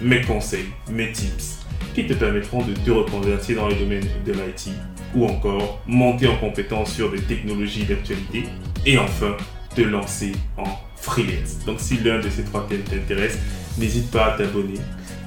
mes 0.00 0.22
conseils, 0.22 0.66
mes 0.90 1.12
tips 1.12 1.58
qui 1.94 2.06
te 2.06 2.14
permettront 2.14 2.64
de 2.64 2.72
te 2.72 2.90
reconvertir 2.90 3.56
dans 3.56 3.68
le 3.68 3.74
domaine 3.74 4.06
de 4.24 4.32
l'IT 4.32 4.70
ou 5.14 5.26
encore 5.26 5.82
monter 5.86 6.28
en 6.28 6.36
compétence 6.38 6.92
sur 6.92 7.10
des 7.10 7.20
technologies 7.20 7.84
d'actualité 7.84 8.44
et 8.86 8.96
enfin 8.98 9.36
te 9.74 9.82
lancer 9.82 10.32
en 10.56 10.64
freelance. 10.96 11.64
Donc 11.66 11.80
si 11.80 11.98
l'un 11.98 12.20
de 12.20 12.30
ces 12.30 12.44
trois 12.44 12.66
thèmes 12.66 12.82
t'intéresse, 12.82 13.38
n'hésite 13.78 14.10
pas 14.10 14.34
à 14.34 14.38
t'abonner 14.38 14.78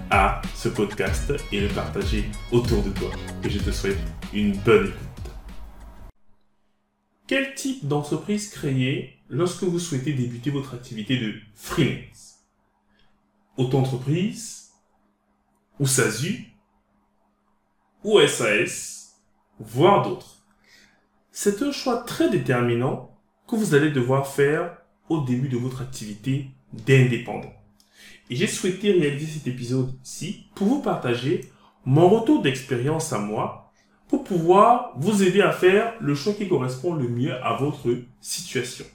à 0.09 0.41
ce 0.55 0.69
podcast 0.69 1.33
et 1.51 1.59
le 1.59 1.67
partager 1.67 2.25
autour 2.51 2.83
de 2.83 2.89
toi. 2.91 3.09
Et 3.43 3.49
je 3.49 3.59
te 3.59 3.71
souhaite 3.71 3.97
une 4.33 4.55
bonne 4.57 4.87
écoute. 4.87 5.31
Quel 7.27 7.55
type 7.55 7.87
d'entreprise 7.87 8.49
créer 8.49 9.17
lorsque 9.29 9.63
vous 9.63 9.79
souhaitez 9.79 10.13
débuter 10.13 10.49
votre 10.49 10.73
activité 10.75 11.17
de 11.17 11.33
freelance? 11.55 12.45
Auto-entreprise 13.57 14.62
ou 15.79 15.87
SASU 15.87 16.53
ou 18.03 18.19
SAS, 18.27 19.21
voire 19.59 20.07
d'autres. 20.07 20.45
C'est 21.31 21.61
un 21.61 21.71
choix 21.71 22.03
très 22.03 22.29
déterminant 22.29 23.17
que 23.47 23.55
vous 23.55 23.73
allez 23.75 23.91
devoir 23.91 24.27
faire 24.27 24.77
au 25.09 25.21
début 25.21 25.49
de 25.49 25.57
votre 25.57 25.81
activité 25.81 26.47
d'indépendant. 26.73 27.53
Et 28.29 28.35
j'ai 28.35 28.47
souhaité 28.47 28.91
réaliser 28.91 29.39
cet 29.39 29.47
épisode-ci 29.47 30.47
pour 30.55 30.67
vous 30.67 30.81
partager 30.81 31.51
mon 31.85 32.09
retour 32.09 32.41
d'expérience 32.41 33.11
à 33.13 33.19
moi 33.19 33.71
pour 34.07 34.23
pouvoir 34.23 34.93
vous 34.97 35.23
aider 35.23 35.41
à 35.41 35.51
faire 35.51 35.93
le 35.99 36.15
choix 36.15 36.33
qui 36.33 36.47
correspond 36.47 36.93
le 36.93 37.07
mieux 37.07 37.33
à 37.43 37.57
votre 37.57 37.89
situation. 38.21 38.85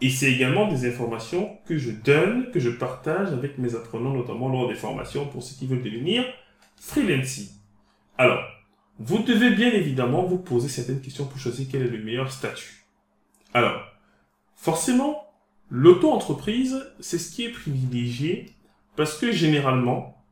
Et 0.00 0.10
c'est 0.10 0.32
également 0.32 0.66
des 0.66 0.88
informations 0.88 1.58
que 1.66 1.76
je 1.76 1.90
donne, 1.90 2.50
que 2.50 2.60
je 2.60 2.70
partage 2.70 3.32
avec 3.32 3.58
mes 3.58 3.74
apprenants, 3.74 4.14
notamment 4.14 4.48
lors 4.48 4.68
des 4.68 4.74
formations 4.74 5.26
pour 5.26 5.42
ceux 5.42 5.56
qui 5.56 5.66
veulent 5.66 5.82
devenir 5.82 6.24
freelancing. 6.76 7.48
Alors, 8.16 8.42
vous 8.98 9.22
devez 9.22 9.50
bien 9.50 9.70
évidemment 9.70 10.24
vous 10.24 10.38
poser 10.38 10.68
certaines 10.68 11.00
questions 11.00 11.26
pour 11.26 11.38
choisir 11.38 11.66
quel 11.70 11.82
est 11.82 11.90
le 11.90 12.02
meilleur 12.02 12.32
statut. 12.32 12.84
Alors, 13.52 13.90
Forcément, 14.60 15.24
l'auto-entreprise, 15.70 16.84
c'est 17.00 17.16
ce 17.16 17.34
qui 17.34 17.46
est 17.46 17.50
privilégié 17.50 18.50
parce 18.94 19.16
que 19.16 19.32
généralement, 19.32 20.22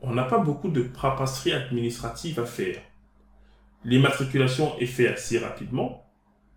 on 0.00 0.14
n'a 0.14 0.22
pas 0.22 0.38
beaucoup 0.38 0.68
de 0.68 0.82
papasserie 0.82 1.52
administrative 1.52 2.38
à 2.38 2.46
faire. 2.46 2.80
L'immatriculation 3.82 4.78
est 4.78 4.86
faite 4.86 5.14
assez 5.14 5.40
rapidement 5.40 6.08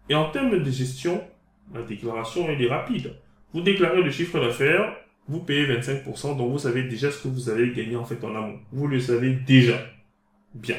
et 0.10 0.14
en 0.14 0.30
termes 0.30 0.62
de 0.62 0.70
gestion, 0.70 1.24
la 1.74 1.82
déclaration 1.82 2.48
elle 2.50 2.62
est 2.62 2.70
rapide. 2.70 3.14
Vous 3.54 3.62
déclarez 3.62 4.02
le 4.02 4.12
chiffre 4.12 4.40
d'affaires, 4.40 4.96
vous 5.28 5.40
payez 5.40 5.66
25%, 5.66 6.38
donc 6.38 6.52
vous 6.52 6.60
savez 6.60 6.84
déjà 6.84 7.12
ce 7.12 7.24
que 7.24 7.28
vous 7.28 7.50
allez 7.50 7.72
gagner 7.72 7.96
en 7.96 8.06
fait 8.06 8.24
en 8.24 8.36
amont. 8.36 8.60
Vous 8.72 8.88
le 8.88 9.00
savez 9.00 9.34
déjà. 9.34 9.80
Bien. 10.54 10.78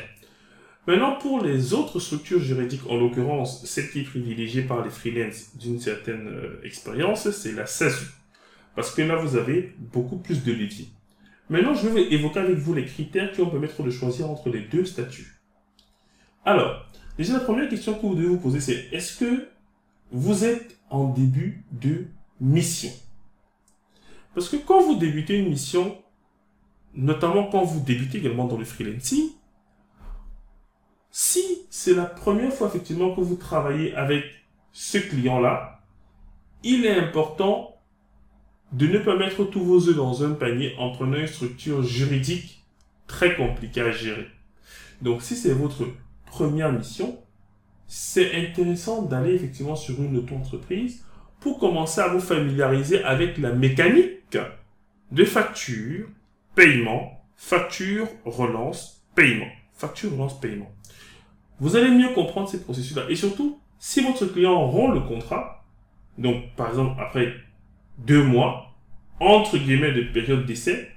Maintenant, 0.86 1.16
pour 1.16 1.42
les 1.42 1.74
autres 1.74 1.98
structures 1.98 2.40
juridiques, 2.40 2.88
en 2.88 2.96
l'occurrence, 2.96 3.64
celle 3.66 3.90
qui 3.90 4.00
est 4.00 4.04
privilégiée 4.04 4.62
par 4.62 4.84
les 4.84 4.90
freelances 4.90 5.56
d'une 5.56 5.80
certaine 5.80 6.28
euh, 6.28 6.60
expérience, 6.62 7.28
c'est 7.30 7.52
la 7.52 7.66
SASU. 7.66 8.06
Parce 8.76 8.94
que 8.94 9.02
là, 9.02 9.16
vous 9.16 9.36
avez 9.36 9.74
beaucoup 9.78 10.18
plus 10.18 10.44
de 10.44 10.52
leviers. 10.52 10.86
Maintenant, 11.50 11.74
je 11.74 11.88
vais 11.88 12.12
évoquer 12.12 12.38
avec 12.38 12.56
vous 12.56 12.72
les 12.72 12.84
critères 12.84 13.32
qui 13.32 13.40
vont 13.40 13.50
permettre 13.50 13.82
de 13.82 13.90
choisir 13.90 14.30
entre 14.30 14.48
les 14.48 14.60
deux 14.60 14.84
statuts. 14.84 15.34
Alors, 16.44 16.86
déjà, 17.18 17.32
la 17.32 17.40
première 17.40 17.68
question 17.68 17.94
que 17.94 18.02
vous 18.02 18.14
devez 18.14 18.28
vous 18.28 18.38
poser, 18.38 18.60
c'est 18.60 18.88
est-ce 18.92 19.18
que 19.18 19.48
vous 20.12 20.44
êtes 20.44 20.75
en 20.90 21.08
début 21.08 21.64
de 21.72 22.06
mission 22.40 22.90
Parce 24.34 24.48
que 24.48 24.56
quand 24.56 24.82
vous 24.82 24.96
débutez 24.96 25.38
une 25.38 25.48
mission, 25.48 25.96
notamment 26.94 27.48
quand 27.50 27.64
vous 27.64 27.80
débutez 27.80 28.18
également 28.18 28.46
dans 28.46 28.58
le 28.58 28.64
freelancing, 28.64 29.30
si 31.10 31.62
c'est 31.70 31.94
la 31.94 32.04
première 32.04 32.52
fois 32.52 32.68
effectivement 32.68 33.14
que 33.14 33.20
vous 33.20 33.36
travaillez 33.36 33.94
avec 33.94 34.24
ce 34.72 34.98
client-là, 34.98 35.80
il 36.62 36.84
est 36.84 36.98
important 36.98 37.76
de 38.72 38.86
ne 38.86 38.98
pas 38.98 39.16
mettre 39.16 39.44
tous 39.44 39.64
vos 39.64 39.88
œufs 39.88 39.96
dans 39.96 40.24
un 40.24 40.32
panier 40.32 40.74
en 40.78 40.90
prenant 40.90 41.16
une 41.16 41.26
structure 41.26 41.82
juridique 41.82 42.64
très 43.06 43.36
compliquée 43.36 43.80
à 43.80 43.92
gérer. 43.92 44.26
Donc 45.00 45.22
si 45.22 45.36
c'est 45.36 45.52
votre 45.52 45.86
première 46.26 46.72
mission, 46.72 47.18
c'est 47.86 48.34
intéressant 48.34 49.02
d'aller 49.02 49.34
effectivement 49.34 49.76
sur 49.76 50.02
une 50.02 50.16
auto-entreprise 50.16 51.04
pour 51.40 51.58
commencer 51.58 52.00
à 52.00 52.08
vous 52.08 52.20
familiariser 52.20 53.02
avec 53.04 53.38
la 53.38 53.52
mécanique 53.52 54.36
de 55.12 55.24
facture, 55.24 56.08
paiement, 56.54 57.24
facture, 57.36 58.08
relance, 58.24 59.06
paiement. 59.14 59.46
Facture, 59.72 60.12
relance, 60.12 60.40
paiement 60.40 60.70
vous 61.60 61.76
allez 61.76 61.90
mieux 61.90 62.12
comprendre 62.12 62.48
ces 62.48 62.60
processus-là. 62.60 63.04
Et 63.08 63.16
surtout, 63.16 63.58
si 63.78 64.00
votre 64.00 64.26
client 64.26 64.68
rend 64.68 64.90
le 64.90 65.00
contrat, 65.00 65.64
donc 66.18 66.54
par 66.56 66.68
exemple 66.68 67.00
après 67.00 67.32
deux 67.98 68.22
mois, 68.22 68.74
entre 69.20 69.56
guillemets 69.56 69.92
de 69.92 70.02
période 70.02 70.44
d'essai, 70.44 70.88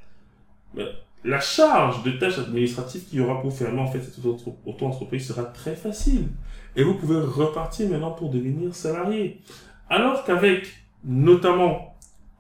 ben, 0.74 0.88
la 1.24 1.40
charge 1.40 2.04
de 2.04 2.12
tâches 2.12 2.40
administratives 2.40 3.06
qu'il 3.06 3.20
y 3.20 3.22
aura 3.22 3.42
pour 3.42 3.54
fermer 3.54 3.82
en 3.82 3.88
fait 3.88 4.02
cette 4.02 4.24
auto-entreprise 4.26 5.28
sera 5.28 5.44
très 5.44 5.76
facile. 5.76 6.28
Et 6.76 6.84
vous 6.84 6.94
pouvez 6.94 7.20
repartir 7.20 7.90
maintenant 7.90 8.12
pour 8.12 8.30
devenir 8.30 8.74
salarié. 8.76 9.42
Alors 9.90 10.24
qu'avec 10.24 10.68
notamment 11.04 11.96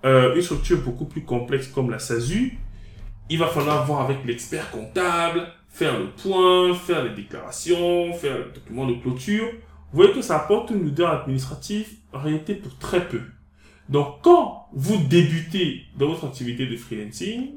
euh, 0.05 0.35
une 0.35 0.41
structure 0.41 0.81
beaucoup 0.81 1.05
plus 1.05 1.23
complexe 1.23 1.67
comme 1.67 1.89
la 1.89 1.99
SASU, 1.99 2.57
il 3.29 3.37
va 3.37 3.47
falloir 3.47 3.85
voir 3.85 4.01
avec 4.01 4.25
l'expert 4.25 4.71
comptable, 4.71 5.47
faire 5.67 5.99
le 5.99 6.09
point, 6.09 6.73
faire 6.73 7.03
les 7.03 7.11
déclarations, 7.11 8.13
faire 8.13 8.37
le 8.37 8.51
document 8.53 8.87
de 8.87 8.93
clôture. 8.93 9.47
Vous 9.91 10.01
voyez 10.01 10.13
que 10.13 10.21
ça 10.21 10.37
apporte 10.37 10.71
une 10.71 10.87
odeur 10.87 11.21
administrative 11.21 11.87
en 12.13 12.19
réalité 12.19 12.55
pour 12.55 12.77
très 12.77 13.07
peu. 13.07 13.21
Donc 13.87 14.21
quand 14.21 14.67
vous 14.73 14.97
débutez 14.97 15.83
dans 15.97 16.07
votre 16.07 16.25
activité 16.25 16.67
de 16.67 16.77
freelancing 16.77 17.53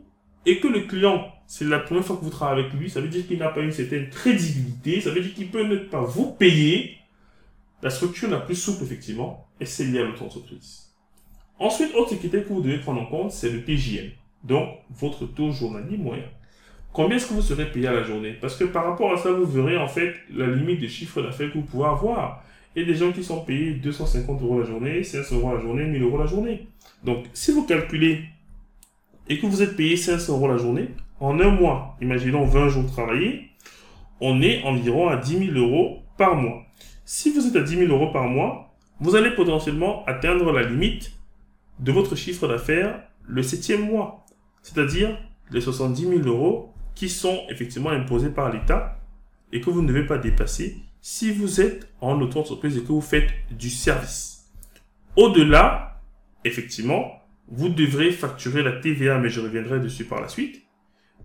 et 0.47 0.61
que 0.61 0.69
le 0.69 0.81
client, 0.81 1.27
c'est 1.53 1.67
la 1.67 1.81
première 1.81 2.03
fois 2.03 2.17
que 2.17 2.25
vous 2.25 2.31
travaillez 2.31 2.63
avec 2.63 2.73
lui, 2.73 2.89
ça 2.89 3.03
veut 3.03 3.09
dire 3.09 3.27
qu'il 3.27 3.39
n'a 3.39 3.51
pas 3.51 3.61
une 3.61 3.73
certaine 3.73 4.09
crédibilité, 4.09 5.03
ça 5.03 5.11
veut 5.11 5.21
dire 5.21 5.35
qu'il 5.35 5.51
peut 5.51 5.63
ne 5.63 5.77
pas 5.77 6.01
vous 6.01 6.33
payer. 6.33 6.97
La 7.83 7.91
structure 7.91 8.31
la 8.31 8.39
plus 8.39 8.55
souple, 8.55 8.85
effectivement, 8.85 9.47
et 9.61 9.67
c'est 9.67 9.85
lié 9.85 9.99
à 9.99 10.07
votre 10.07 10.23
entreprise. 10.23 10.95
Ensuite, 11.59 11.95
autre 11.95 12.15
critère 12.15 12.43
que 12.45 12.49
vous 12.49 12.63
devez 12.63 12.79
prendre 12.79 13.03
en 13.03 13.05
compte, 13.05 13.33
c'est 13.33 13.51
le 13.51 13.63
TJM. 13.63 14.13
Donc, 14.45 14.79
votre 14.89 15.27
taux 15.27 15.53
journalier 15.53 15.99
moyen 15.99 16.25
combien 16.95 17.19
est-ce 17.19 17.27
que 17.27 17.35
vous 17.35 17.43
serez 17.43 17.71
payé 17.71 17.87
à 17.87 17.93
la 17.93 18.03
journée? 18.03 18.33
Parce 18.33 18.57
que 18.57 18.65
par 18.65 18.87
rapport 18.87 19.13
à 19.13 19.19
ça, 19.19 19.31
vous 19.31 19.45
verrez 19.45 19.77
en 19.77 19.89
fait 19.89 20.15
la 20.35 20.47
limite 20.47 20.81
de 20.81 20.89
chiffre 20.89 21.21
d'affaires 21.21 21.53
que 21.53 21.59
vous 21.59 21.65
pouvez 21.65 21.85
avoir. 21.85 22.45
A 22.75 22.83
des 22.83 22.95
gens 22.95 23.13
qui 23.13 23.23
sont 23.23 23.45
payés 23.45 23.73
250 23.73 24.41
euros 24.41 24.61
la 24.61 24.65
journée, 24.65 25.03
500 25.03 25.37
euros 25.37 25.55
la 25.55 25.61
journée, 25.61 25.85
1000 25.85 26.03
euros 26.03 26.17
la 26.17 26.27
journée. 26.27 26.67
Donc, 27.05 27.27
si 27.35 27.53
vous 27.53 27.65
calculez 27.65 28.25
et 29.29 29.39
que 29.39 29.45
vous 29.45 29.61
êtes 29.61 29.77
payé 29.77 29.97
500 29.97 30.33
euros 30.33 30.49
la 30.49 30.57
journée, 30.57 30.89
en 31.23 31.39
un 31.39 31.51
mois, 31.51 31.97
imaginons 32.01 32.45
20 32.45 32.69
jours 32.69 32.87
travaillés, 32.91 33.51
on 34.21 34.43
est 34.43 34.65
environ 34.65 35.09
à 35.09 35.17
10 35.17 35.53
000 35.53 35.59
euros 35.59 36.03
par 36.19 36.35
mois. 36.35 36.65
Si 37.05 37.31
vous 37.31 37.47
êtes 37.47 37.55
à 37.55 37.63
10 37.63 37.87
000 37.87 37.93
euros 37.93 38.13
par 38.13 38.25
mois, 38.25 38.75
vous 38.99 39.15
allez 39.15 39.31
potentiellement 39.31 40.05
atteindre 40.07 40.51
la 40.51 40.65
limite 40.65 41.13
de 41.79 41.93
votre 41.93 42.17
chiffre 42.17 42.49
d'affaires 42.49 43.05
le 43.25 43.45
septième 43.45 43.87
mois, 43.87 44.27
c'est-à-dire 44.63 45.17
les 45.53 45.61
70 45.61 46.03
000 46.03 46.21
euros 46.23 46.73
qui 46.97 47.09
sont 47.09 47.43
effectivement 47.49 47.91
imposés 47.91 48.31
par 48.31 48.53
l'État 48.53 48.99
et 49.53 49.61
que 49.61 49.71
vous 49.71 49.83
ne 49.83 49.89
devez 49.89 50.05
pas 50.05 50.19
dépasser 50.19 50.79
si 51.01 51.31
vous 51.31 51.61
êtes 51.61 51.89
en 52.01 52.21
auto-entreprise 52.21 52.77
et 52.79 52.83
que 52.83 52.89
vous 52.89 53.01
faites 53.01 53.31
du 53.53 53.71
service. 53.71 54.51
Au-delà, 55.15 56.01
effectivement, 56.45 57.23
vous 57.47 57.69
devrez 57.69 58.11
facturer 58.11 58.65
la 58.65 58.73
TVA, 58.73 59.19
mais 59.19 59.29
je 59.29 59.41
reviendrai 59.41 59.79
dessus 59.79 60.05
par 60.05 60.21
la 60.21 60.27
suite. 60.27 60.63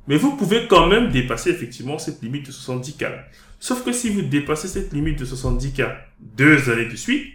Mais 0.08 0.18
vous 0.18 0.36
pouvez 0.36 0.68
quand 0.68 0.88
même 0.88 1.10
dépasser 1.10 1.52
effectivement 1.52 1.98
cette 1.98 2.22
limite 2.22 2.48
de 2.48 2.52
70K. 2.52 3.26
Sauf 3.60 3.84
que 3.84 3.92
si 3.92 4.10
vous 4.10 4.22
dépassez 4.22 4.68
cette 4.68 4.94
limite 4.94 5.20
de 5.20 5.26
70K 5.26 5.96
deux 6.20 6.70
années 6.70 6.86
de 6.86 6.96
suite, 6.96 7.34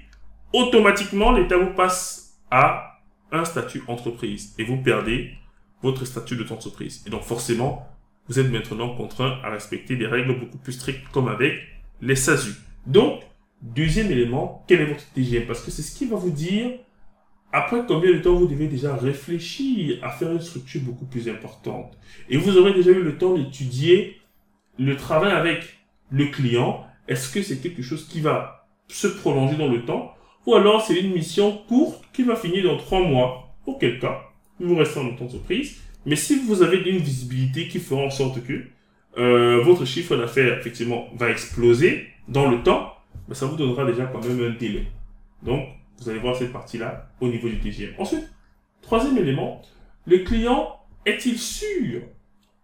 automatiquement 0.52 1.32
l'État 1.32 1.58
vous 1.58 1.74
passe 1.74 2.38
à 2.50 3.00
un 3.30 3.44
statut 3.44 3.82
entreprise 3.88 4.54
et 4.58 4.64
vous 4.64 4.76
perdez 4.76 5.32
votre 5.82 6.04
statut 6.04 6.36
de 6.36 6.50
entreprise. 6.52 7.02
Et 7.06 7.10
donc 7.10 7.22
forcément, 7.22 7.86
vous 8.28 8.38
êtes 8.38 8.50
maintenant 8.50 8.94
contraint 8.94 9.38
à 9.42 9.50
respecter 9.50 9.96
des 9.96 10.06
règles 10.06 10.38
beaucoup 10.38 10.58
plus 10.58 10.72
strictes 10.72 11.08
comme 11.12 11.28
avec 11.28 11.58
les 12.00 12.16
SASU. 12.16 12.52
Donc, 12.86 13.22
deuxième 13.60 14.10
élément, 14.10 14.64
quel 14.68 14.80
est 14.80 14.86
votre 14.86 15.04
TGM? 15.12 15.46
Parce 15.46 15.62
que 15.62 15.70
c'est 15.70 15.82
ce 15.82 15.96
qui 15.96 16.06
va 16.06 16.16
vous 16.16 16.30
dire 16.30 16.70
après 17.52 17.84
combien 17.86 18.10
de 18.10 18.18
temps 18.18 18.34
vous 18.34 18.46
devez 18.46 18.66
déjà 18.66 18.96
réfléchir 18.96 19.98
à 20.02 20.10
faire 20.10 20.32
une 20.32 20.40
structure 20.40 20.80
beaucoup 20.80 21.04
plus 21.04 21.28
importante? 21.28 21.96
Et 22.30 22.38
vous 22.38 22.56
aurez 22.56 22.72
déjà 22.72 22.90
eu 22.90 23.02
le 23.02 23.18
temps 23.18 23.34
d'étudier 23.34 24.16
le 24.78 24.96
travail 24.96 25.32
avec 25.32 25.62
le 26.10 26.26
client. 26.26 26.86
Est-ce 27.08 27.32
que 27.32 27.42
c'est 27.42 27.58
quelque 27.58 27.82
chose 27.82 28.08
qui 28.08 28.20
va 28.20 28.66
se 28.88 29.06
prolonger 29.06 29.56
dans 29.56 29.68
le 29.68 29.84
temps? 29.84 30.14
Ou 30.46 30.54
alors 30.54 30.82
c'est 30.82 30.98
une 30.98 31.12
mission 31.12 31.58
courte 31.68 32.02
qui 32.12 32.22
va 32.22 32.36
finir 32.36 32.64
dans 32.64 32.78
trois 32.78 33.00
mois. 33.00 33.54
Auquel 33.66 34.00
cas, 34.00 34.18
vous 34.58 34.74
restez 34.74 34.98
en 34.98 35.06
entreprise. 35.06 35.80
Mais 36.04 36.16
si 36.16 36.40
vous 36.40 36.62
avez 36.62 36.78
une 36.78 36.98
visibilité 36.98 37.68
qui 37.68 37.78
fera 37.78 38.02
en 38.02 38.10
sorte 38.10 38.42
que 38.44 38.64
euh, 39.18 39.62
votre 39.62 39.84
chiffre 39.84 40.16
d'affaires, 40.16 40.58
effectivement, 40.58 41.06
va 41.14 41.30
exploser 41.30 42.06
dans 42.28 42.50
le 42.50 42.62
temps, 42.62 42.94
ben, 43.28 43.34
ça 43.34 43.46
vous 43.46 43.56
donnera 43.56 43.84
déjà 43.84 44.06
quand 44.06 44.24
même 44.24 44.42
un 44.42 44.58
délai. 44.58 44.86
Donc, 45.42 45.68
vous 46.02 46.10
allez 46.10 46.18
voir 46.18 46.36
cette 46.36 46.52
partie-là 46.52 47.08
au 47.20 47.28
niveau 47.28 47.48
du 47.48 47.58
TGM. 47.58 47.94
Ensuite, 47.98 48.28
troisième 48.80 49.16
élément, 49.18 49.62
le 50.06 50.18
client 50.18 50.80
est-il 51.06 51.38
sûr? 51.38 52.00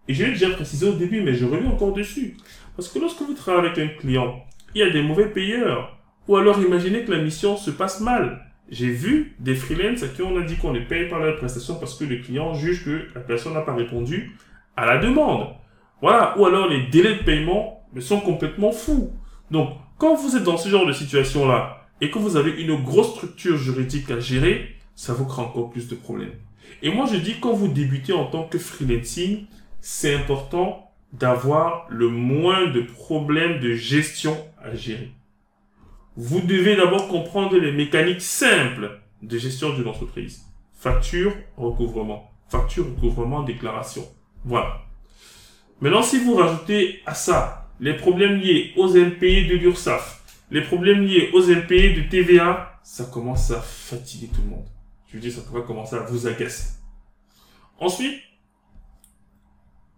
Et 0.08 0.14
je 0.14 0.24
l'ai 0.24 0.30
déjà 0.30 0.50
précisé 0.50 0.88
au 0.88 0.94
début, 0.94 1.20
mais 1.20 1.34
je 1.34 1.44
reviens 1.44 1.70
encore 1.70 1.92
dessus. 1.92 2.36
Parce 2.76 2.88
que 2.88 2.98
lorsque 2.98 3.20
vous 3.22 3.34
travaillez 3.34 3.68
avec 3.68 3.78
un 3.78 3.88
client, 3.98 4.42
il 4.74 4.80
y 4.80 4.82
a 4.82 4.90
des 4.90 5.02
mauvais 5.02 5.28
payeurs. 5.28 5.98
Ou 6.26 6.36
alors 6.36 6.60
imaginez 6.60 7.04
que 7.04 7.12
la 7.12 7.22
mission 7.22 7.56
se 7.56 7.70
passe 7.70 8.00
mal. 8.00 8.44
J'ai 8.70 8.90
vu 8.90 9.36
des 9.38 9.54
freelances 9.54 10.02
à 10.02 10.08
qui 10.08 10.22
on 10.22 10.36
a 10.36 10.42
dit 10.42 10.56
qu'on 10.56 10.72
les 10.72 10.84
paye 10.84 11.08
par 11.08 11.20
la 11.20 11.32
prestation 11.32 11.76
parce 11.76 11.98
que 11.98 12.04
le 12.04 12.16
client 12.18 12.52
juge 12.54 12.84
que 12.84 13.08
la 13.14 13.20
personne 13.20 13.54
n'a 13.54 13.62
pas 13.62 13.74
répondu 13.74 14.36
à 14.76 14.86
la 14.86 14.98
demande. 14.98 15.48
Voilà. 16.02 16.38
Ou 16.38 16.46
alors 16.46 16.68
les 16.68 16.86
délais 16.88 17.14
de 17.14 17.22
paiement 17.22 17.86
sont 18.00 18.20
complètement 18.20 18.72
fous. 18.72 19.12
Donc, 19.50 19.70
quand 19.96 20.14
vous 20.14 20.36
êtes 20.36 20.44
dans 20.44 20.56
ce 20.56 20.68
genre 20.68 20.86
de 20.86 20.92
situation-là 20.92 21.77
et 22.00 22.10
que 22.10 22.18
vous 22.18 22.36
avez 22.36 22.62
une 22.62 22.82
grosse 22.82 23.12
structure 23.12 23.56
juridique 23.56 24.10
à 24.10 24.20
gérer, 24.20 24.76
ça 24.94 25.12
vous 25.12 25.24
crée 25.24 25.42
encore 25.42 25.70
plus 25.70 25.88
de 25.88 25.94
problèmes. 25.94 26.34
Et 26.82 26.90
moi, 26.90 27.06
je 27.06 27.16
dis, 27.16 27.40
quand 27.40 27.52
vous 27.52 27.68
débutez 27.68 28.12
en 28.12 28.26
tant 28.26 28.44
que 28.44 28.58
freelancing, 28.58 29.46
c'est 29.80 30.14
important 30.14 30.90
d'avoir 31.12 31.86
le 31.88 32.08
moins 32.08 32.66
de 32.66 32.82
problèmes 32.82 33.60
de 33.60 33.74
gestion 33.74 34.36
à 34.62 34.74
gérer. 34.74 35.10
Vous 36.16 36.40
devez 36.40 36.76
d'abord 36.76 37.08
comprendre 37.08 37.56
les 37.56 37.72
mécaniques 37.72 38.22
simples 38.22 39.00
de 39.22 39.38
gestion 39.38 39.74
d'une 39.74 39.88
entreprise. 39.88 40.44
Facture, 40.74 41.32
recouvrement. 41.56 42.30
Facture, 42.48 42.86
recouvrement, 42.86 43.42
déclaration. 43.42 44.04
Voilà. 44.44 44.82
Maintenant, 45.80 46.02
si 46.02 46.18
vous 46.18 46.34
rajoutez 46.34 47.00
à 47.06 47.14
ça 47.14 47.70
les 47.80 47.94
problèmes 47.94 48.38
liés 48.40 48.72
aux 48.76 48.96
impayés 48.96 49.44
de 49.44 49.54
l'URSSAF, 49.54 50.17
les 50.50 50.62
problèmes 50.62 51.02
liés 51.02 51.30
aux 51.34 51.50
impayés 51.50 51.94
de 51.94 52.08
TVA, 52.08 52.80
ça 52.82 53.04
commence 53.04 53.50
à 53.50 53.60
fatiguer 53.60 54.28
tout 54.28 54.40
le 54.42 54.50
monde. 54.50 54.66
Je 55.08 55.14
veux 55.14 55.20
dire, 55.20 55.32
ça 55.32 55.42
pourrait 55.42 55.64
commencer 55.64 55.96
à 55.96 56.00
vous 56.00 56.26
agacer. 56.26 56.78
Ensuite, 57.78 58.20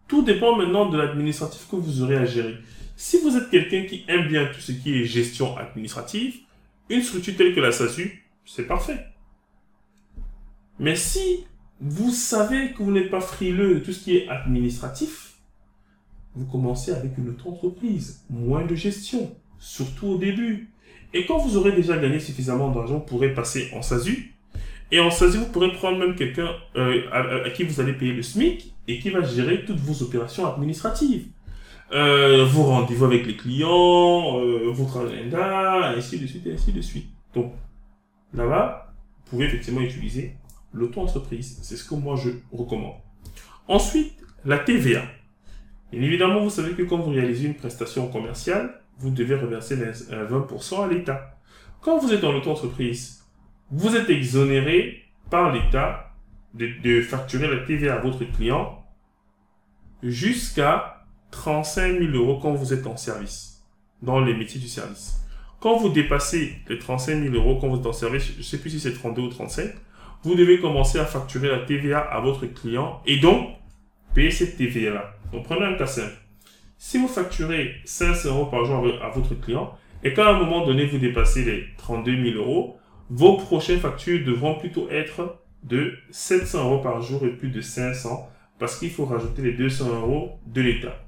tout 0.09 0.23
dépend 0.23 0.57
maintenant 0.57 0.89
de 0.89 0.99
l'administratif 0.99 1.69
que 1.69 1.77
vous 1.77 2.03
aurez 2.03 2.17
à 2.17 2.25
gérer. 2.25 2.57
Si 2.97 3.21
vous 3.21 3.37
êtes 3.37 3.49
quelqu'un 3.49 3.87
qui 3.87 4.05
aime 4.09 4.29
bien 4.29 4.47
tout 4.47 4.61
ce 4.61 4.73
qui 4.73 4.95
est 4.95 5.05
gestion 5.05 5.57
administrative, 5.57 6.35
une 6.89 7.03
structure 7.03 7.37
telle 7.37 7.55
que 7.55 7.61
la 7.61 7.73
SASU, 7.73 8.25
c'est 8.45 8.67
parfait. 8.67 9.07
Mais 10.79 10.97
si 10.97 11.45
vous 11.81 12.11
savez 12.11 12.73
que 12.73 12.83
vous 12.83 12.91
n'êtes 12.91 13.11
pas 13.11 13.21
frileux 13.21 13.77
de 13.77 13.79
tout 13.81 13.93
ce 13.93 14.05
qui 14.05 14.17
est 14.17 14.29
administratif, 14.29 15.35
vous 16.35 16.47
commencez 16.47 16.93
avec 16.93 17.17
une 17.19 17.31
autre 17.31 17.47
entreprise, 17.49 18.25
moins 18.29 18.65
de 18.65 18.75
gestion, 18.75 19.35
surtout 19.61 20.09
au 20.09 20.19
début. 20.19 20.71
Et 21.15 21.27
quand 21.27 21.39
vous 21.39 21.57
aurez 21.57 21.73
déjà 21.73 21.97
gagné 21.97 22.19
suffisamment 22.19 22.71
d'argent, 22.71 22.95
vous 22.95 23.01
pourrez 23.01 23.33
passer 23.33 23.71
en 23.75 23.83
SASU. 23.83 24.35
Et 24.91 24.99
en 24.99 25.11
SASU, 25.11 25.39
vous 25.39 25.47
pourrez 25.47 25.73
prendre 25.73 25.99
même 25.99 26.17
quelqu'un 26.17 26.49
euh, 26.77 27.45
à, 27.47 27.51
qui 27.51 27.63
vous 27.63 27.81
allez 27.81 27.93
payer 27.93 28.13
le 28.13 28.23
SMIC 28.23 28.75
et 28.89 28.99
qui 28.99 29.11
va 29.11 29.23
gérer 29.23 29.65
toutes 29.65 29.79
vos 29.79 30.03
opérations 30.03 30.53
administratives 30.53 31.27
euh, 31.93 32.45
vos 32.45 32.65
rendez-vous 32.65 33.05
avec 33.05 33.27
les 33.27 33.37
clients, 33.37 34.39
euh, 34.39 34.71
votre 34.71 34.99
agenda, 34.99 35.91
ainsi 35.91 36.19
de 36.19 36.27
suite, 36.27 36.47
ainsi 36.47 36.73
de 36.73 36.81
suite. 36.81 37.09
Donc, 37.35 37.53
là-bas, 38.33 38.93
vous 39.25 39.31
pouvez 39.31 39.47
effectivement 39.47 39.81
utiliser 39.81 40.35
l'auto-entreprise. 40.73 41.59
C'est 41.63 41.77
ce 41.77 41.85
que 41.85 41.95
moi 41.95 42.17
je 42.17 42.31
recommande. 42.57 42.95
Ensuite, 43.67 44.15
la 44.45 44.59
TVA. 44.59 45.03
Bien 45.93 46.03
évidemment, 46.03 46.45
vous 46.45 46.51
savez 46.51 46.75
que 46.75 46.83
quand 46.83 46.99
vous 46.99 47.11
réalisez 47.11 47.49
une 47.49 47.57
prestation 47.57 48.07
commerciale, 48.09 48.80
vous 49.01 49.11
devez 49.11 49.35
reverser 49.35 49.77
20% 49.77 50.85
à 50.85 50.89
l'État. 50.89 51.37
Quand 51.81 51.99
vous 51.99 52.13
êtes 52.13 52.21
dans 52.21 52.33
l'auto-entreprise, 52.33 53.25
vous 53.71 53.97
êtes 53.97 54.11
exonéré 54.11 55.05
par 55.31 55.53
l'État 55.53 56.13
de, 56.55 57.01
facturer 57.01 57.49
la 57.49 57.65
TVA 57.65 57.95
à 57.95 57.99
votre 57.99 58.25
client 58.25 58.85
jusqu'à 60.03 61.07
35 61.31 61.99
000 61.99 62.13
euros 62.13 62.39
quand 62.41 62.53
vous 62.53 62.73
êtes 62.73 62.87
en 62.87 62.97
service, 62.97 63.65
dans 64.03 64.21
les 64.21 64.35
métiers 64.35 64.61
du 64.61 64.69
service. 64.69 65.21
Quand 65.61 65.77
vous 65.77 65.91
dépassez 65.91 66.57
les 66.69 66.79
35 66.79 67.23
000 67.23 67.35
euros 67.35 67.59
quand 67.61 67.69
vous 67.69 67.79
êtes 67.79 67.87
en 67.87 67.93
service, 67.93 68.33
je 68.33 68.39
ne 68.39 68.43
sais 68.43 68.59
plus 68.59 68.71
si 68.71 68.81
c'est 68.81 68.95
32 68.95 69.23
ou 69.23 69.29
35, 69.29 69.71
vous 70.25 70.35
devez 70.35 70.59
commencer 70.61 70.99
à 70.99 71.05
facturer 71.05 71.49
la 71.49 71.61
TVA 71.61 72.01
à 72.01 72.21
votre 72.21 72.47
client 72.47 73.01
et 73.07 73.19
donc 73.19 73.49
payer 74.15 74.31
cette 74.31 74.57
TVA-là. 74.57 75.15
Donc 75.33 75.45
prenez 75.45 75.65
un 75.65 75.75
cas 75.75 75.87
simple. 75.87 76.17
Si 76.83 76.97
vous 76.97 77.09
facturez 77.09 77.75
500 77.85 78.31
euros 78.31 78.47
par 78.47 78.65
jour 78.65 78.89
à 79.03 79.11
votre 79.11 79.39
client 79.39 79.77
et 80.03 80.15
qu'à 80.15 80.31
un 80.31 80.39
moment 80.39 80.65
donné 80.65 80.87
vous 80.87 80.97
dépassez 80.97 81.45
les 81.45 81.65
32 81.77 82.33
000 82.33 82.39
euros, 82.39 82.79
vos 83.11 83.37
prochaines 83.37 83.81
factures 83.81 84.25
devront 84.25 84.55
plutôt 84.55 84.89
être 84.89 85.43
de 85.63 85.93
700 86.11 86.65
euros 86.65 86.79
par 86.79 87.03
jour 87.03 87.23
et 87.27 87.37
plus 87.37 87.51
de 87.51 87.61
500 87.61 88.27
parce 88.59 88.79
qu'il 88.79 88.89
faut 88.89 89.05
rajouter 89.05 89.43
les 89.43 89.53
200 89.53 89.91
euros 90.01 90.39
de 90.47 90.63
l'État. 90.63 91.05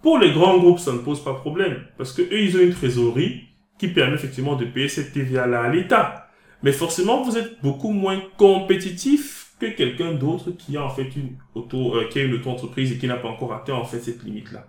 Pour 0.00 0.18
les 0.18 0.32
grands 0.32 0.56
groupes, 0.56 0.78
ça 0.78 0.94
ne 0.94 0.98
pose 0.98 1.22
pas 1.22 1.34
problème, 1.34 1.84
parce 1.98 2.14
que 2.14 2.22
eux, 2.22 2.40
ils 2.40 2.56
ont 2.56 2.60
une 2.60 2.72
trésorerie 2.72 3.42
qui 3.76 3.88
permet 3.88 4.14
effectivement 4.14 4.56
de 4.56 4.64
payer 4.64 4.88
cette 4.88 5.12
TVA-là 5.12 5.60
à 5.60 5.68
l'État. 5.68 6.30
Mais 6.62 6.72
forcément, 6.72 7.22
vous 7.22 7.36
êtes 7.36 7.60
beaucoup 7.62 7.90
moins 7.90 8.22
compétitif 8.38 9.52
que 9.60 9.66
quelqu'un 9.66 10.14
d'autre 10.14 10.52
qui 10.52 10.78
a 10.78 10.84
en 10.84 10.90
fait 10.90 11.14
une 11.14 11.36
auto, 11.54 11.96
euh, 11.96 12.08
qui 12.08 12.18
a 12.18 12.22
une 12.22 12.32
auto-entreprise 12.32 12.92
et 12.92 12.96
qui 12.96 13.06
n'a 13.06 13.16
pas 13.16 13.28
encore 13.28 13.52
atteint 13.52 13.74
en 13.74 13.84
fait 13.84 14.00
cette 14.00 14.22
limite-là. 14.22 14.66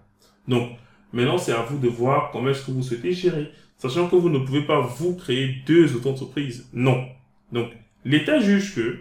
Donc, 0.47 0.71
maintenant, 1.12 1.38
c'est 1.38 1.53
à 1.53 1.62
vous 1.62 1.77
de 1.77 1.88
voir 1.88 2.31
comment 2.31 2.50
est-ce 2.50 2.65
que 2.65 2.71
vous 2.71 2.83
souhaitez 2.83 3.13
gérer. 3.13 3.51
Sachant 3.77 4.07
que 4.07 4.15
vous 4.15 4.29
ne 4.29 4.39
pouvez 4.39 4.62
pas 4.62 4.79
vous 4.79 5.15
créer 5.15 5.57
deux 5.65 5.95
auto-entreprises. 5.95 6.69
Non. 6.73 7.05
Donc, 7.51 7.69
l'État 8.05 8.39
juge 8.39 8.75
que 8.75 9.00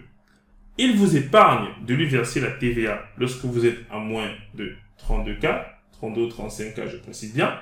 il 0.77 0.95
vous 0.95 1.15
épargne 1.15 1.67
de 1.85 1.93
lui 1.93 2.07
verser 2.07 2.41
la 2.41 2.51
TVA 2.51 2.99
lorsque 3.17 3.45
vous 3.45 3.65
êtes 3.65 3.79
à 3.91 3.99
moins 3.99 4.29
de 4.55 4.73
32 4.97 5.35
cas 5.35 5.73
32, 6.03 6.27
35 6.27 6.75
cas, 6.75 6.85
je 6.85 6.97
précise 6.97 7.33
bien, 7.33 7.57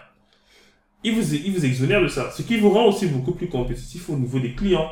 il 1.03 1.13
vous, 1.13 1.35
il 1.35 1.51
vous 1.51 1.63
exonère 1.63 2.01
de 2.01 2.07
ça. 2.07 2.31
Ce 2.31 2.41
qui 2.41 2.57
vous 2.57 2.71
rend 2.71 2.85
aussi 2.85 3.05
beaucoup 3.05 3.33
plus 3.33 3.47
compétitif 3.47 4.09
au 4.09 4.15
niveau 4.15 4.39
des 4.39 4.53
clients. 4.53 4.89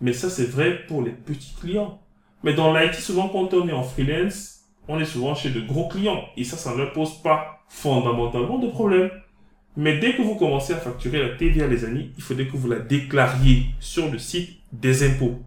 Mais 0.00 0.12
ça, 0.12 0.30
c'est 0.30 0.44
vrai 0.44 0.86
pour 0.86 1.02
les 1.02 1.10
petits 1.10 1.54
clients. 1.60 2.00
Mais 2.44 2.54
dans 2.54 2.72
l'IT, 2.72 2.94
souvent, 2.94 3.28
quand 3.28 3.54
on 3.54 3.68
est 3.68 3.72
en 3.72 3.82
freelance, 3.82 4.60
on 4.86 5.00
est 5.00 5.04
souvent 5.04 5.34
chez 5.34 5.50
de 5.50 5.60
gros 5.60 5.88
clients. 5.88 6.22
Et 6.36 6.44
ça, 6.44 6.56
ça 6.56 6.76
ne 6.76 6.84
pose 6.86 7.20
pas 7.22 7.61
fondamentalement 7.72 8.58
de 8.58 8.68
problème. 8.68 9.10
Mais 9.76 9.98
dès 9.98 10.14
que 10.14 10.22
vous 10.22 10.34
commencez 10.34 10.74
à 10.74 10.76
facturer 10.76 11.20
la 11.20 11.30
TVA, 11.30 11.66
les 11.66 11.84
amis, 11.84 12.12
il 12.16 12.22
faudrait 12.22 12.46
que 12.46 12.56
vous 12.56 12.68
la 12.68 12.78
déclariez 12.78 13.66
sur 13.80 14.12
le 14.12 14.18
site 14.18 14.58
des 14.72 15.02
impôts. 15.08 15.40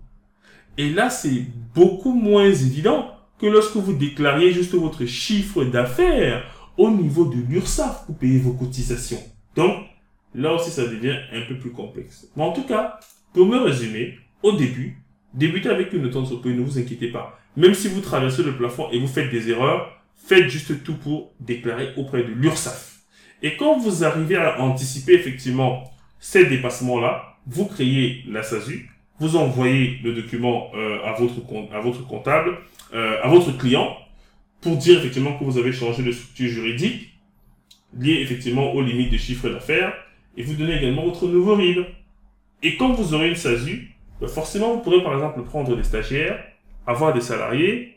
Et 0.77 0.89
là, 0.89 1.09
c'est 1.09 1.45
beaucoup 1.75 2.13
moins 2.13 2.45
évident 2.45 3.11
que 3.39 3.45
lorsque 3.45 3.75
vous 3.75 3.93
déclariez 3.93 4.51
juste 4.51 4.73
votre 4.73 5.05
chiffre 5.05 5.63
d'affaires 5.63 6.43
au 6.77 6.89
niveau 6.89 7.25
de 7.25 7.37
l'URSSAF 7.47 8.07
pour 8.07 8.17
payer 8.17 8.39
vos 8.39 8.53
cotisations. 8.53 9.21
Donc, 9.55 9.85
là 10.33 10.53
aussi, 10.53 10.71
ça 10.71 10.85
devient 10.87 11.15
un 11.31 11.41
peu 11.47 11.57
plus 11.57 11.71
complexe. 11.71 12.27
Mais 12.35 12.43
en 12.43 12.51
tout 12.51 12.63
cas, 12.63 12.99
pour 13.33 13.45
me 13.45 13.57
résumer, 13.57 14.17
au 14.41 14.53
début, 14.53 14.97
débutez 15.33 15.69
avec 15.69 15.93
une 15.93 16.05
auto-entreprise, 16.07 16.55
ne 16.55 16.63
vous 16.63 16.79
inquiétez 16.79 17.11
pas. 17.11 17.39
Même 17.55 17.75
si 17.75 17.87
vous 17.87 18.01
traversez 18.01 18.43
le 18.43 18.57
plafond 18.57 18.89
et 18.91 18.99
vous 18.99 19.07
faites 19.07 19.31
des 19.31 19.49
erreurs, 19.49 19.94
faites 20.15 20.49
juste 20.49 20.83
tout 20.83 20.95
pour 20.95 21.33
déclarer 21.39 21.89
auprès 21.97 22.23
de 22.23 22.31
l'URSSAF. 22.31 22.99
Et 23.41 23.57
quand 23.57 23.77
vous 23.77 24.03
arrivez 24.03 24.37
à 24.37 24.61
anticiper 24.61 25.13
effectivement 25.13 25.83
ces 26.19 26.45
dépassements-là, 26.45 27.37
vous 27.47 27.65
créez 27.65 28.23
la 28.27 28.41
SASU, 28.41 28.89
vous 29.19 29.35
envoyez 29.35 29.99
le 30.03 30.13
document 30.13 30.71
euh, 30.73 30.97
à 31.03 31.13
votre 31.13 31.41
à 31.73 31.79
votre 31.79 32.05
comptable, 32.07 32.57
euh, 32.93 33.21
à 33.21 33.27
votre 33.29 33.55
client, 33.57 33.95
pour 34.61 34.77
dire 34.77 34.99
effectivement 34.99 35.37
que 35.37 35.43
vous 35.43 35.57
avez 35.57 35.71
changé 35.71 36.03
de 36.03 36.11
structure 36.11 36.49
juridique, 36.49 37.13
lié 37.97 38.19
effectivement 38.21 38.73
aux 38.73 38.81
limites 38.81 39.11
de 39.11 39.17
chiffre 39.17 39.49
d'affaires, 39.49 39.93
et 40.35 40.43
vous 40.43 40.55
donnez 40.55 40.77
également 40.77 41.05
votre 41.05 41.27
nouveau 41.27 41.55
RIB. 41.55 41.85
Et 42.63 42.77
quand 42.77 42.93
vous 42.93 43.13
aurez 43.13 43.29
une 43.29 43.35
SASU, 43.35 43.95
ben 44.19 44.27
forcément 44.27 44.73
vous 44.73 44.81
pourrez 44.81 45.03
par 45.03 45.13
exemple 45.13 45.43
prendre 45.43 45.75
des 45.75 45.83
stagiaires, 45.83 46.43
avoir 46.87 47.13
des 47.13 47.21
salariés, 47.21 47.94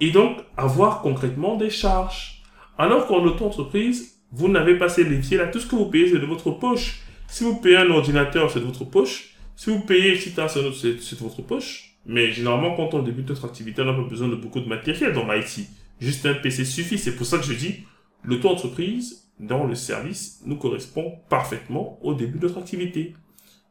et 0.00 0.10
donc 0.10 0.38
avoir 0.56 1.02
concrètement 1.02 1.56
des 1.56 1.70
charges. 1.70 2.42
Alors 2.78 3.06
qu'en 3.06 3.22
auto-entreprise, 3.24 4.20
vous 4.32 4.48
n'avez 4.48 4.76
pas 4.78 4.88
ces 4.88 5.04
leviers-là. 5.04 5.48
Tout 5.48 5.60
ce 5.60 5.66
que 5.66 5.76
vous 5.76 5.86
payez, 5.86 6.10
c'est 6.10 6.18
de 6.18 6.26
votre 6.26 6.50
poche. 6.50 7.02
Si 7.28 7.44
vous 7.44 7.56
payez 7.56 7.76
un 7.76 7.90
ordinateur, 7.90 8.50
c'est 8.50 8.60
de 8.60 8.64
votre 8.64 8.84
poche. 8.84 9.34
Si 9.56 9.70
vous 9.70 9.80
payez 9.80 10.12
etc., 10.14 10.46
c'est 10.48 11.16
de 11.16 11.22
votre 11.22 11.42
poche. 11.42 11.96
Mais 12.06 12.32
généralement, 12.32 12.74
quand 12.74 12.94
on 12.94 13.02
débute 13.02 13.28
notre 13.28 13.44
activité, 13.44 13.82
on 13.82 13.84
n'a 13.84 13.92
pas 13.92 14.08
besoin 14.08 14.28
de 14.28 14.36
beaucoup 14.36 14.60
de 14.60 14.68
matériel 14.68 15.12
dans 15.12 15.30
l'IT. 15.30 15.68
Juste 16.00 16.24
un 16.24 16.34
PC 16.34 16.64
suffit. 16.64 16.98
C'est 16.98 17.14
pour 17.14 17.26
ça 17.26 17.38
que 17.38 17.44
je 17.44 17.52
dis, 17.52 17.84
l'auto-entreprise, 18.24 19.28
dans 19.38 19.64
le 19.64 19.74
service, 19.74 20.40
nous 20.46 20.56
correspond 20.56 21.18
parfaitement 21.28 21.98
au 22.02 22.14
début 22.14 22.38
de 22.38 22.46
notre 22.46 22.58
activité. 22.58 23.14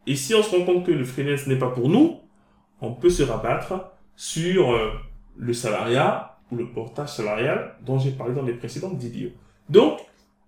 Et 0.05 0.15
si 0.15 0.33
on 0.35 0.43
se 0.43 0.55
rend 0.55 0.63
compte 0.63 0.85
que 0.85 0.91
le 0.91 1.03
freelance 1.03 1.47
n'est 1.47 1.57
pas 1.57 1.69
pour 1.69 1.89
nous, 1.89 2.19
on 2.81 2.93
peut 2.93 3.09
se 3.09 3.23
rabattre 3.23 3.91
sur 4.15 4.71
euh, 4.71 4.91
le 5.39 5.53
salariat 5.53 6.37
ou 6.51 6.57
le 6.57 6.67
portage 6.67 7.09
salarial 7.09 7.75
dont 7.85 7.97
j'ai 7.97 8.11
parlé 8.11 8.35
dans 8.35 8.43
les 8.43 8.53
précédentes 8.53 8.97
vidéos. 8.99 9.31
Donc, 9.69 9.99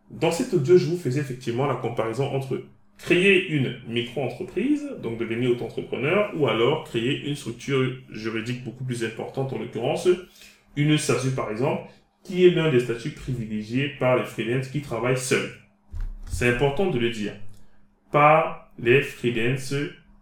dans 0.09 0.31
cette 0.31 0.53
audio, 0.53 0.77
je 0.77 0.85
vous 0.85 0.97
faisais 0.97 1.21
effectivement 1.21 1.65
la 1.65 1.75
comparaison 1.75 2.25
entre 2.35 2.61
créer 2.97 3.47
une 3.47 3.77
micro-entreprise, 3.87 4.87
donc 5.01 5.17
devenir 5.17 5.51
auto-entrepreneur, 5.51 6.31
ou 6.35 6.47
alors 6.47 6.83
créer 6.83 7.27
une 7.27 7.35
structure 7.35 7.95
juridique 8.11 8.63
beaucoup 8.63 8.83
plus 8.83 9.03
importante, 9.03 9.53
en 9.53 9.57
l'occurrence 9.57 10.07
une 10.75 10.97
SASU 10.97 11.31
par 11.31 11.49
exemple, 11.49 11.89
qui 12.23 12.45
est 12.45 12.51
l'un 12.51 12.69
des 12.69 12.81
statuts 12.81 13.11
privilégiés 13.11 13.89
par 13.99 14.17
les 14.17 14.25
freelances 14.25 14.67
qui 14.67 14.81
travaillent 14.81 15.17
seuls. 15.17 15.51
C'est 16.27 16.47
important 16.47 16.89
de 16.89 16.99
le 16.99 17.09
dire. 17.09 17.33
Pas 18.11 18.71
les 18.77 19.01
freelances 19.01 19.73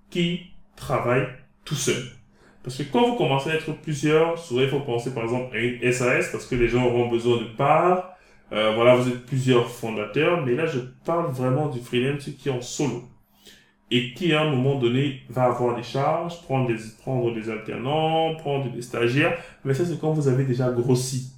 qui 0.09 0.41
travaillent 0.75 1.27
tout 1.65 1.75
seuls. 1.75 2.18
Parce 2.63 2.77
que 2.77 2.83
quand 2.83 3.07
vous 3.07 3.15
commencez 3.15 3.49
à 3.51 3.55
être 3.55 3.71
plusieurs, 3.81 4.37
souvent 4.37 4.61
il 4.61 4.69
faut 4.69 4.81
penser 4.81 5.13
par 5.13 5.23
exemple 5.23 5.55
à 5.55 5.59
une 5.59 5.91
SAS 5.91 6.29
parce 6.31 6.45
que 6.45 6.55
les 6.55 6.67
gens 6.67 6.85
auront 6.85 7.07
besoin 7.07 7.37
de 7.37 7.45
parts. 7.45 8.15
Euh, 8.51 8.73
voilà, 8.75 8.95
vous 8.95 9.07
êtes 9.07 9.25
plusieurs 9.25 9.69
fondateurs, 9.69 10.45
mais 10.45 10.55
là 10.55 10.65
je 10.65 10.79
parle 11.05 11.31
vraiment 11.31 11.67
du 11.67 11.79
freelance 11.79 12.29
qui 12.37 12.49
est 12.49 12.51
en 12.51 12.61
solo 12.61 13.03
et 13.91 14.13
qui 14.13 14.33
à 14.33 14.41
un 14.41 14.51
moment 14.51 14.75
donné 14.75 15.21
va 15.29 15.45
avoir 15.45 15.75
des 15.75 15.83
charges, 15.83 16.41
prendre 16.43 16.67
des, 16.67 16.77
prendre 17.01 17.33
des 17.33 17.49
alternants, 17.49 18.35
prendre 18.35 18.71
des 18.71 18.81
stagiaires, 18.81 19.37
mais 19.63 19.73
ça 19.73 19.85
c'est 19.85 19.99
quand 19.99 20.11
vous 20.11 20.27
avez 20.27 20.43
déjà 20.43 20.69
grossi. 20.71 21.33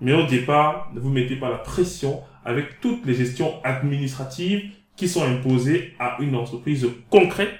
Mais 0.00 0.12
au 0.12 0.26
départ, 0.26 0.90
ne 0.94 1.00
vous 1.00 1.08
mettez 1.08 1.36
pas 1.36 1.50
la 1.50 1.58
pression 1.58 2.20
avec 2.44 2.80
toutes 2.80 3.04
les 3.06 3.14
gestions 3.14 3.54
administratives 3.64 4.70
qui 4.94 5.08
sont 5.08 5.24
imposées 5.24 5.94
à 5.98 6.16
une 6.20 6.36
entreprise 6.36 6.86
concrète 7.10 7.54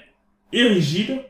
et 0.52 0.62
rigide. 0.64 1.22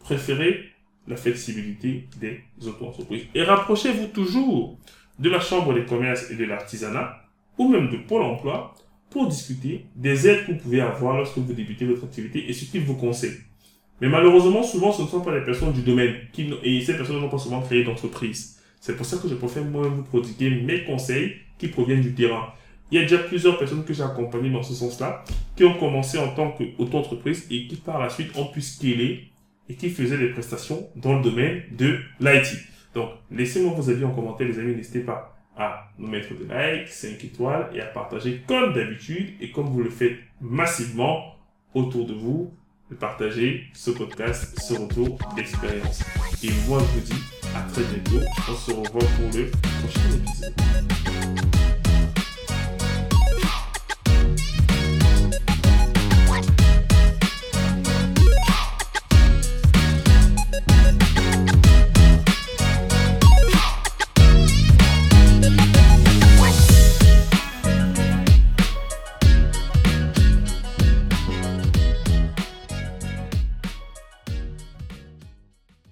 Préférez 0.00 0.67
la 1.08 1.16
flexibilité 1.16 2.08
des 2.20 2.40
auto-entreprises. 2.66 3.24
Et 3.34 3.42
rapprochez-vous 3.42 4.08
toujours 4.08 4.78
de 5.18 5.30
la 5.30 5.40
Chambre 5.40 5.74
des 5.74 5.84
commerces 5.84 6.30
et 6.30 6.36
de 6.36 6.44
l'artisanat, 6.44 7.16
ou 7.56 7.68
même 7.68 7.90
de 7.90 7.96
Pôle 7.96 8.22
emploi, 8.22 8.74
pour 9.10 9.26
discuter 9.26 9.86
des 9.96 10.28
aides 10.28 10.46
que 10.46 10.52
vous 10.52 10.58
pouvez 10.58 10.80
avoir 10.80 11.16
lorsque 11.16 11.38
vous 11.38 11.52
débutez 11.52 11.86
votre 11.86 12.04
activité 12.04 12.48
et 12.48 12.52
ce 12.52 12.66
qu'ils 12.66 12.82
vous 12.82 12.94
conseillent. 12.94 13.38
Mais 14.00 14.08
malheureusement, 14.08 14.62
souvent, 14.62 14.92
ce 14.92 15.02
ne 15.02 15.08
sont 15.08 15.22
pas 15.22 15.36
les 15.36 15.44
personnes 15.44 15.72
du 15.72 15.82
domaine 15.82 16.14
qui, 16.32 16.52
et 16.62 16.80
ces 16.82 16.96
personnes 16.96 17.20
n'ont 17.20 17.28
pas 17.28 17.38
souvent 17.38 17.62
créé 17.62 17.82
d'entreprise. 17.82 18.60
C'est 18.80 18.96
pour 18.96 19.06
ça 19.06 19.16
que 19.16 19.28
je 19.28 19.34
préfère 19.34 19.64
moi-même 19.64 19.94
vous 19.94 20.04
prodiguer 20.04 20.50
mes 20.50 20.84
conseils 20.84 21.32
qui 21.58 21.68
proviennent 21.68 22.02
du 22.02 22.14
terrain. 22.14 22.52
Il 22.90 22.96
y 22.96 22.98
a 22.98 23.02
déjà 23.02 23.18
plusieurs 23.18 23.58
personnes 23.58 23.84
que 23.84 23.92
j'ai 23.92 24.02
accompagnées 24.02 24.50
dans 24.50 24.62
ce 24.62 24.72
sens-là, 24.72 25.24
qui 25.56 25.64
ont 25.64 25.74
commencé 25.74 26.16
en 26.18 26.28
tant 26.28 26.52
qu'auto-entreprise 26.52 27.46
et 27.50 27.66
qui 27.66 27.76
par 27.76 27.98
la 27.98 28.08
suite 28.08 28.36
ont 28.36 28.46
pu 28.46 28.60
scaler 28.60 29.30
et 29.68 29.74
qui 29.74 29.90
faisaient 29.90 30.18
des 30.18 30.30
prestations 30.30 30.88
dans 30.96 31.16
le 31.16 31.22
domaine 31.22 31.62
de 31.72 31.98
l'IT. 32.20 32.56
Donc, 32.94 33.10
laissez-moi 33.30 33.74
vos 33.74 33.90
avis 33.90 34.04
en 34.04 34.10
commentaire, 34.10 34.48
les 34.48 34.58
amis. 34.58 34.74
N'hésitez 34.74 35.00
pas 35.00 35.36
à 35.56 35.90
nous 35.98 36.08
mettre 36.08 36.28
des 36.34 36.44
likes, 36.44 36.88
5 36.88 37.22
étoiles 37.24 37.70
et 37.74 37.80
à 37.80 37.86
partager 37.86 38.42
comme 38.46 38.72
d'habitude 38.72 39.34
et 39.40 39.50
comme 39.50 39.66
vous 39.66 39.82
le 39.82 39.90
faites 39.90 40.16
massivement 40.40 41.34
autour 41.74 42.06
de 42.06 42.14
vous, 42.14 42.54
de 42.90 42.94
partager 42.94 43.64
ce 43.74 43.90
podcast, 43.90 44.58
ce 44.60 44.74
retour 44.74 45.18
d'expérience. 45.36 46.02
Et 46.42 46.50
moi, 46.66 46.80
je 46.80 47.00
vous 47.00 47.06
dis 47.06 47.22
à 47.54 47.60
très 47.70 47.82
bientôt. 47.82 48.24
On 48.48 48.54
se 48.54 48.70
revoit 48.70 49.00
pour 49.00 49.38
le 49.38 49.50
prochain 49.80 50.00
épisode. 50.14 50.54